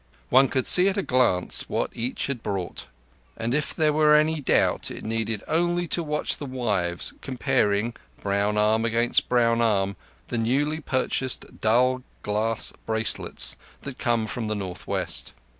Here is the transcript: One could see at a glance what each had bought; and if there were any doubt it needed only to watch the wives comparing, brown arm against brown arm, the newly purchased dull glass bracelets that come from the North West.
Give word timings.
One 0.31 0.47
could 0.47 0.65
see 0.65 0.89
at 0.89 0.97
a 0.97 1.03
glance 1.03 1.69
what 1.69 1.91
each 1.93 2.25
had 2.25 2.41
bought; 2.41 2.87
and 3.37 3.53
if 3.53 3.71
there 3.75 3.93
were 3.93 4.15
any 4.15 4.41
doubt 4.41 4.89
it 4.89 5.03
needed 5.03 5.43
only 5.47 5.87
to 5.89 6.01
watch 6.01 6.37
the 6.37 6.47
wives 6.47 7.13
comparing, 7.21 7.93
brown 8.19 8.57
arm 8.57 8.83
against 8.83 9.29
brown 9.29 9.61
arm, 9.61 9.95
the 10.29 10.39
newly 10.39 10.79
purchased 10.79 11.45
dull 11.61 12.01
glass 12.23 12.73
bracelets 12.87 13.57
that 13.83 13.99
come 13.99 14.25
from 14.25 14.47
the 14.47 14.55
North 14.55 14.87
West. 14.87 15.33